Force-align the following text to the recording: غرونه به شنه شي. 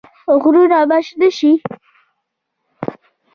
غرونه 0.41 0.79
به 0.89 0.97
شنه 1.05 1.29
شي. 1.37 1.51